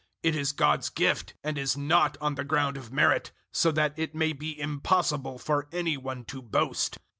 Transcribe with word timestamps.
It 0.23 0.35
is 0.35 0.51
God's 0.51 0.89
gift, 0.89 1.35
and 1.43 1.59
is 1.59 1.77
not 1.77 2.17
on 2.19 2.33
the 2.33 2.43
ground 2.43 2.75
of 2.75 2.91
merit 2.91 3.29
002:009 3.49 3.49
so 3.59 3.71
that 3.73 3.93
it 3.99 4.15
may 4.15 4.33
be 4.33 4.59
impossible 4.59 5.37
for 5.37 5.67
any 5.71 5.95
one 5.95 6.25
to 6.25 6.41
boast. 6.41 6.97